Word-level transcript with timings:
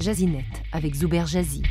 Jazinet 0.00 0.46
avec 0.72 0.94
Zuber 0.94 1.26
Jazzy. 1.26 1.62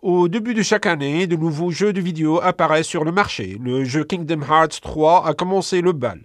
Au 0.00 0.28
début 0.28 0.54
de 0.54 0.62
chaque 0.62 0.86
année, 0.86 1.26
de 1.26 1.34
nouveaux 1.34 1.70
jeux 1.70 1.92
de 1.92 2.00
vidéo 2.00 2.38
apparaissent 2.40 2.86
sur 2.86 3.04
le 3.04 3.10
marché. 3.10 3.56
Le 3.60 3.84
jeu 3.84 4.04
Kingdom 4.04 4.42
Hearts 4.42 4.80
3 4.80 5.26
a 5.26 5.34
commencé 5.34 5.80
le 5.80 5.92
bal. 5.92 6.20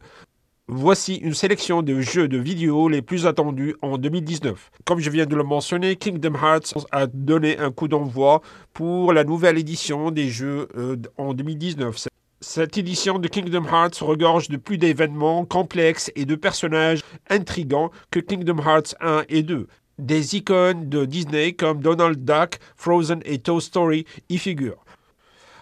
Voici 0.71 1.15
une 1.15 1.33
sélection 1.33 1.81
de 1.81 1.99
jeux 1.99 2.27
de 2.27 2.37
vidéo 2.37 2.89
les 2.89 3.01
plus 3.01 3.25
attendus 3.25 3.75
en 3.81 3.97
2019. 3.97 4.69
Comme 4.85 4.99
je 4.99 5.09
viens 5.09 5.25
de 5.25 5.35
le 5.35 5.41
mentionner, 5.41 5.95
Kingdom 5.95 6.35
Hearts 6.35 6.85
a 6.91 7.07
donné 7.07 7.57
un 7.57 7.71
coup 7.71 7.87
d'envoi 7.87 8.43
pour 8.71 9.11
la 9.11 9.23
nouvelle 9.23 9.57
édition 9.57 10.11
des 10.11 10.29
jeux 10.29 10.67
euh, 10.77 10.95
en 11.17 11.33
2019. 11.33 12.09
Cette 12.41 12.77
édition 12.77 13.17
de 13.17 13.27
Kingdom 13.27 13.65
Hearts 13.65 13.99
regorge 14.01 14.49
de 14.49 14.57
plus 14.57 14.77
d'événements 14.77 15.43
complexes 15.43 16.11
et 16.15 16.25
de 16.25 16.35
personnages 16.35 17.01
intrigants 17.31 17.89
que 18.11 18.19
Kingdom 18.19 18.59
Hearts 18.59 18.93
1 19.01 19.23
et 19.27 19.41
2. 19.41 19.65
Des 19.97 20.35
icônes 20.35 20.87
de 20.87 21.03
Disney 21.05 21.53
comme 21.53 21.81
Donald 21.81 22.23
Duck, 22.23 22.59
Frozen 22.75 23.21
et 23.25 23.39
Toy 23.39 23.59
Story 23.59 24.05
y 24.29 24.37
figurent. 24.37 24.85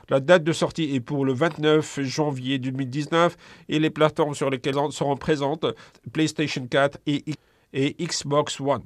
La 0.09 0.21
date 0.21 0.43
de 0.43 0.53
sortie 0.53 0.95
est 0.95 1.01
pour 1.01 1.25
le 1.25 1.33
29 1.33 2.01
janvier 2.01 2.59
2019 2.59 3.35
et 3.67 3.79
les 3.79 3.89
plateformes 3.89 4.35
sur 4.35 4.49
lesquelles 4.49 4.75
seront 4.91 5.17
présentes 5.17 5.65
PlayStation 6.13 6.65
4 6.65 6.99
et, 7.07 7.25
et 7.73 7.95
Xbox 7.99 8.61
One. 8.61 8.83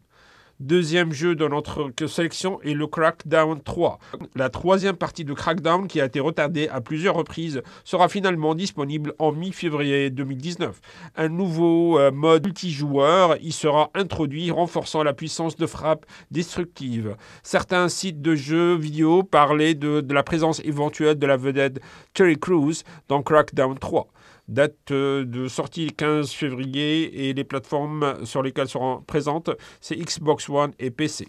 Deuxième 0.62 1.12
jeu 1.12 1.34
de 1.34 1.48
notre 1.48 1.92
sélection 2.06 2.62
est 2.62 2.76
le 2.76 2.86
Crackdown 2.86 3.60
3. 3.64 3.98
La 4.36 4.52
troisième 4.52 4.96
partie 4.96 5.26
de 5.26 5.34
Crackdown, 5.34 5.88
qui 5.88 6.00
a 6.00 6.06
été 6.06 6.20
retardée 6.20 6.68
à 6.68 6.82
plusieurs 6.82 7.16
reprises, 7.16 7.64
sera 7.84 8.08
finalement 8.10 8.54
disponible 8.54 9.16
en 9.18 9.32
mi-février 9.32 10.12
2019. 10.12 10.80
Un 11.16 11.30
nouveau 11.30 11.98
euh, 11.98 12.12
mode 12.12 12.46
multijoueur 12.46 13.38
y 13.42 13.52
sera 13.52 13.90
introduit, 13.96 14.52
renforçant 14.52 15.02
la 15.02 15.14
puissance 15.14 15.56
de 15.56 15.66
frappe 15.66 16.06
destructive. 16.30 17.16
Certains 17.42 17.90
sites 17.90 18.22
de 18.22 18.36
jeux 18.36 18.76
vidéo 18.76 19.24
parlaient 19.24 19.74
de, 19.74 20.06
la 20.14 20.22
présence 20.22 20.60
éventuelle 20.64 21.18
de 21.18 21.26
la 21.26 21.38
vedette 21.38 21.82
Terry 22.14 22.38
Crews 22.38 22.84
dans 23.08 23.24
Crackdown 23.24 23.80
3 23.80 24.08
date 24.48 24.92
euh, 24.92 25.26
de 25.26 25.48
sortie 25.48 25.92
15 25.92 26.32
février 26.32 27.30
et 27.30 27.34
les 27.34 27.44
plateformes 27.44 28.26
sur 28.26 28.42
lesquelles 28.42 28.70
seront 28.70 29.02
présentes, 29.02 29.50
c'est 29.80 29.96
Xbox 29.96 30.50
One 30.50 30.72
et 30.80 30.92
PC. 30.92 31.28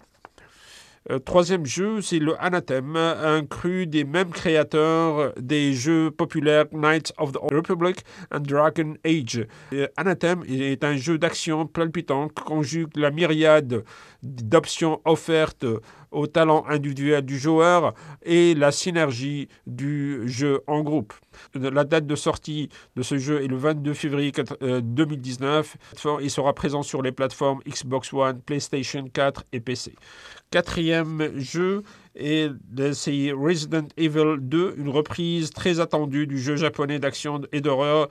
Euh, 1.11 1.19
troisième 1.19 1.67
jeu, 1.67 2.01
c'est 2.01 2.21
le 2.21 2.41
Anathem, 2.41 2.95
un 2.97 3.45
cru 3.45 3.87
des 3.89 4.05
mêmes 4.05 4.31
créateurs 4.31 5.33
des 5.37 5.75
jeux 5.75 6.13
populaires 6.13 6.67
Knights 6.73 7.13
of 7.19 7.33
the 7.33 7.39
Republic 7.51 8.05
and 8.33 8.41
Dragon 8.41 8.95
Age. 9.05 9.45
Euh, 9.73 9.89
Anathem 9.97 10.45
est 10.49 10.85
un 10.85 10.97
jeu 10.97 11.19
d'action 11.19 11.67
palpitant 11.67 12.29
qui 12.29 12.45
conjugue 12.45 12.97
la 12.97 13.11
myriade 13.11 13.83
d'options 14.23 15.01
offertes 15.05 15.67
au 16.13 16.27
talent 16.27 16.65
individuel 16.69 17.25
du 17.25 17.39
joueur 17.39 17.95
et 18.23 18.55
la 18.55 18.71
synergie 18.71 19.49
du 19.67 20.23
jeu 20.29 20.61
en 20.67 20.83
groupe. 20.83 21.13
La 21.55 21.85
date 21.85 22.07
de 22.07 22.15
sortie 22.15 22.69
de 22.97 23.03
ce 23.03 23.19
jeu 23.19 23.43
est 23.43 23.49
le 23.49 23.57
22 23.57 23.95
février 23.95 24.33
2019. 24.61 25.77
Euh, 26.05 26.19
Il 26.21 26.31
sera 26.31 26.53
présent 26.53 26.83
sur 26.83 27.03
les 27.03 27.13
plateformes 27.13 27.61
Xbox 27.67 28.13
One, 28.13 28.41
PlayStation 28.41 29.05
4 29.13 29.45
et 29.53 29.61
PC. 29.61 29.95
Quatrième 30.51 31.31
jeu 31.39 31.83
est 32.15 32.51
c'est 32.93 33.33
Resident 33.33 33.89
Evil 33.97 34.37
2, 34.39 34.75
une 34.77 34.91
reprise 34.91 35.49
très 35.51 35.81
attendue 35.81 36.27
du 36.27 36.39
jeu 36.39 36.57
japonais 36.57 36.99
d'action 36.99 37.41
et 37.53 37.63
d'horreur 37.63 38.09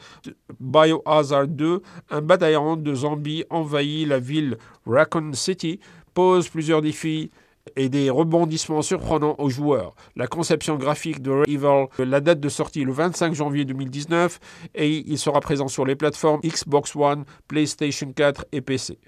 Biohazard 0.60 1.48
2. 1.48 1.82
Un 2.10 2.22
bataillon 2.22 2.78
de 2.78 2.96
zombies 2.96 3.46
envahit 3.52 4.08
la 4.08 4.18
ville 4.18 4.58
Raccoon 4.88 5.34
City, 5.34 5.80
pose 6.16 6.50
plusieurs 6.50 6.82
défis 6.82 7.30
et 7.76 7.90
des 7.90 8.10
rebondissements 8.10 8.82
surprenants 8.82 9.36
aux 9.38 9.50
joueurs. 9.50 9.96
La 10.16 10.28
conception 10.28 10.76
graphique 10.76 11.22
de 11.22 11.44
Evil, 11.48 11.88
la 12.00 12.22
date 12.22 12.40
de 12.40 12.50
sortie 12.50 12.84
le 12.84 12.92
25 12.92 13.34
janvier 13.34 13.66
2019 13.66 14.40
et 14.76 14.90
il 14.90 15.18
sera 15.18 15.40
présent 15.42 15.68
sur 15.68 15.86
les 15.86 15.96
plateformes 15.96 16.42
Xbox 16.42 16.96
One, 16.96 17.26
PlayStation 17.48 18.12
4 18.14 18.46
et 18.52 18.62
PC. 18.62 19.00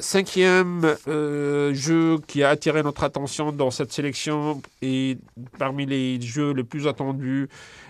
Cinquième 0.00 0.96
euh, 1.06 1.72
jeu 1.72 2.18
qui 2.26 2.42
a 2.42 2.48
attiré 2.48 2.82
notre 2.82 3.04
attention 3.04 3.52
dans 3.52 3.70
cette 3.70 3.92
sélection 3.92 4.60
et 4.82 5.18
parmi 5.56 5.86
les 5.86 6.20
jeux 6.20 6.52
les 6.52 6.64
plus 6.64 6.88
attendus 6.88 7.48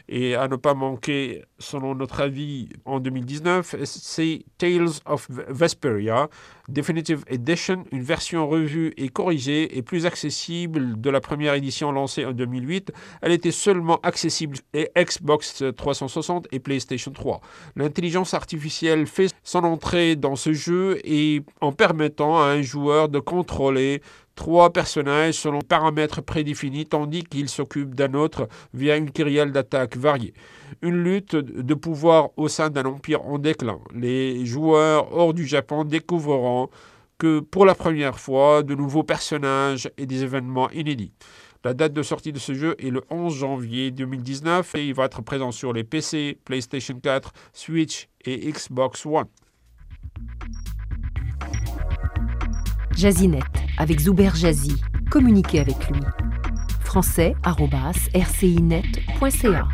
et 0.09 0.34
à 0.34 0.48
ne 0.48 0.56
pas 0.56 0.75
manquer, 0.75 1.44
selon 1.59 1.94
notre 1.94 2.20
avis, 2.20 2.69
en 2.84 3.00
2019, 3.00 3.76
c'est 3.84 4.44
Tales 4.59 4.91
of 5.06 5.28
Vesperia, 5.48 6.28
Definitive 6.69 7.25
Edition, 7.26 7.84
une 7.91 8.03
version 8.03 8.47
revue 8.47 8.92
et 8.98 9.09
corrigée 9.09 9.76
et 9.76 9.82
plus 9.82 10.04
accessible 10.04 11.00
de 11.00 11.10
la 11.10 11.21
première 11.21 11.54
édition 11.54 11.91
lancée 11.91 12.26
en 12.26 12.32
2008. 12.32 12.92
Elle 13.22 13.32
était 13.32 13.50
seulement 13.50 13.98
accessible 14.03 14.59
et 14.75 14.91
Xbox 14.97 15.65
360 15.75 16.48
et 16.53 16.59
PlayStation 16.59 17.10
3. 17.10 17.41
L'intelligence 17.76 18.34
artificielle 18.34 19.06
fait 19.06 19.34
son 19.42 19.65
entrée 19.65 20.16
dans 20.16 20.36
ce 20.36 20.53
jeu 20.53 20.98
et 21.04 21.42
en 21.62 21.72
permettant 21.94 22.43
à 22.43 22.47
un 22.47 22.62
joueur 22.62 23.09
de 23.09 23.21
contrôler 23.21 24.03
trois 24.34 24.72
personnages 24.72 25.34
selon 25.34 25.60
paramètres 25.60 26.21
prédéfinis, 26.22 26.87
tandis 26.87 27.22
qu'il 27.22 27.49
s'occupe 27.49 27.94
d'un 27.94 28.15
autre 28.15 28.49
via 28.72 28.97
une 28.97 29.12
kyrielle 29.12 29.53
d'attaque 29.53 29.97
variée. 29.97 30.34
Une 30.83 31.04
lutte 31.04 31.37
de 31.37 31.75
pouvoir 31.75 32.31
au 32.37 32.49
sein 32.49 32.69
d'un 32.69 32.84
empire 32.84 33.25
en 33.25 33.38
déclin. 33.38 33.78
Les 33.94 34.44
joueurs 34.44 35.16
hors 35.16 35.34
du 35.34 35.47
Japon 35.47 35.84
découvriront 35.84 36.69
que 37.16 37.38
pour 37.38 37.65
la 37.65 37.77
première 37.77 38.19
fois, 38.19 38.65
de 38.65 38.75
nouveaux 38.75 39.04
personnages 39.04 39.88
et 39.97 40.06
des 40.06 40.25
événements 40.25 40.71
inédits. 40.71 41.12
La 41.62 41.75
date 41.75 41.93
de 41.93 42.03
sortie 42.03 42.33
de 42.33 42.41
ce 42.41 42.54
jeu 42.54 42.75
est 42.81 42.91
le 42.91 43.03
11 43.09 43.33
janvier 43.33 43.93
2019 43.93 44.75
et 44.75 44.88
il 44.88 44.94
va 44.94 45.04
être 45.04 45.22
présent 45.22 45.53
sur 45.53 45.72
les 45.72 45.84
PC, 45.84 46.38
PlayStation 46.44 46.99
4, 47.00 47.33
Switch 47.53 48.09
et 48.25 48.50
Xbox 48.50 49.06
One. 49.06 49.28
Jazinet 52.97 53.41
avec 53.78 54.00
Zuber 54.00 54.31
Jazzy. 54.34 54.75
Communiquez 55.10 55.60
avec 55.60 55.77
lui. 55.91 56.00
français.rcinet.ca 56.84 59.69